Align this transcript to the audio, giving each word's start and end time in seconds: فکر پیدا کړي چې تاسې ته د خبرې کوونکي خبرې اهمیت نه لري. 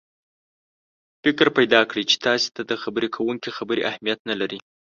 فکر 1.23 1.45
پیدا 1.57 1.81
کړي 1.89 2.03
چې 2.09 2.15
تاسې 2.25 2.47
ته 2.55 2.61
د 2.69 2.71
خبرې 2.83 3.09
کوونکي 3.15 3.49
خبرې 3.57 3.81
اهمیت 3.89 4.19
نه 4.29 4.35
لري. 4.41 4.59